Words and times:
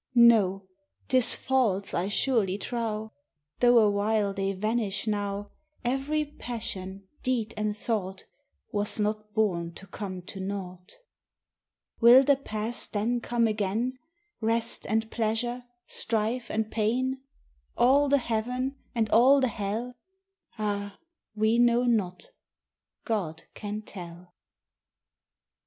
No 0.15 0.67
't 1.09 1.15
is 1.19 1.35
false, 1.35 1.93
I 1.93 2.07
surely 2.07 2.57
trow; 2.57 3.11
Though 3.59 3.77
awhile 3.77 4.33
they 4.33 4.51
vanish 4.51 5.05
now; 5.05 5.51
Every 5.85 6.25
passion, 6.25 7.07
deed, 7.21 7.53
and 7.55 7.77
thought 7.77 8.25
Was 8.71 8.99
not 8.99 9.35
born 9.35 9.73
to 9.75 9.85
come 9.85 10.23
to 10.23 10.39
nought! 10.39 10.95
Will 11.99 12.23
the 12.23 12.35
past 12.37 12.93
then 12.93 13.19
come 13.21 13.45
again, 13.45 13.93
Rest 14.39 14.87
and 14.89 15.11
pleasure, 15.11 15.65
strife 15.85 16.49
and 16.49 16.71
pain, 16.71 17.21
All 17.77 18.09
the 18.09 18.17
heaven 18.17 18.77
and 18.95 19.07
all 19.11 19.39
the 19.39 19.49
hell? 19.49 19.93
Ah, 20.57 20.97
we 21.35 21.59
know 21.59 21.83
not: 21.83 22.25
God 23.05 23.43
can 23.53 23.83
tell. 23.83 24.33